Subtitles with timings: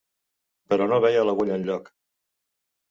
[0.71, 1.95] ...però no veia l'agulla enlloc.